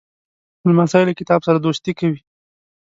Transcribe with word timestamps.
لمسی 0.69 1.03
له 1.07 1.13
کتاب 1.19 1.39
سره 1.47 1.57
دوستي 1.59 1.91
کوي. 1.99 2.19